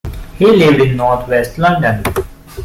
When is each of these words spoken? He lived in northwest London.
He 0.39 0.47
lived 0.47 0.81
in 0.81 0.97
northwest 0.97 1.59
London. 1.59 2.01